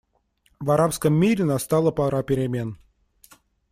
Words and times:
В 0.59 0.71
арабском 0.71 1.13
мире 1.13 1.45
настала 1.45 1.91
пора 1.91 2.23
перемен. 2.23 2.79